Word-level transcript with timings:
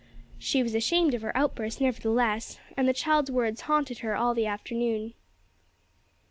She 0.39 0.63
was 0.63 0.73
ashamed 0.73 1.13
of 1.13 1.21
her 1.21 1.31
outburst 1.37 1.79
nevertheless, 1.79 2.59
and 2.75 2.87
the 2.87 2.91
child's 2.93 3.29
words 3.29 3.61
haunted 3.61 3.99
her 3.99 4.15
all 4.15 4.33
the 4.33 4.47
afternoon. 4.47 5.13